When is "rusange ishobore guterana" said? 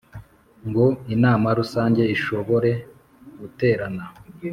1.59-4.05